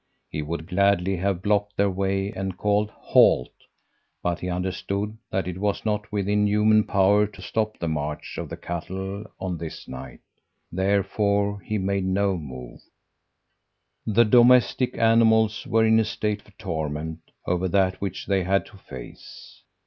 He 0.31 0.41
would 0.41 0.65
gladly 0.65 1.17
have 1.17 1.43
blocked 1.43 1.77
their 1.77 1.87
way 1.91 2.31
and 2.31 2.57
called 2.57 2.89
'Halt!' 2.89 3.51
but 4.23 4.39
he 4.39 4.49
understood 4.49 5.15
that 5.29 5.47
it 5.47 5.59
was 5.59 5.85
not 5.85 6.11
within 6.11 6.47
human 6.47 6.85
power 6.85 7.27
to 7.27 7.39
stop 7.39 7.77
the 7.77 7.87
march 7.87 8.39
of 8.39 8.49
the 8.49 8.57
cattle 8.57 9.25
on 9.39 9.59
this 9.59 9.87
night; 9.87 10.21
therefore 10.71 11.59
he 11.61 11.77
made 11.77 12.05
no 12.05 12.35
move. 12.35 12.81
"The 14.07 14.25
domestic 14.25 14.97
animals 14.97 15.67
were 15.67 15.85
in 15.85 15.99
a 15.99 16.03
state 16.03 16.47
of 16.47 16.57
torment 16.57 17.19
over 17.45 17.67
that 17.67 18.01
which 18.01 18.25
they 18.25 18.41
had 18.43 18.65
to 18.65 18.77
face. 18.77 19.61